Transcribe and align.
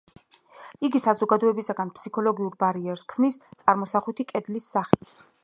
იგი 0.87 1.01
საზოგადოებისგან 1.03 1.91
ფსიქოლოგიურ 1.99 2.57
ბარიერს 2.65 3.05
ქმნის, 3.15 3.39
წარმოსახვითი 3.65 4.29
კედლის 4.35 4.69
სახით. 4.75 5.15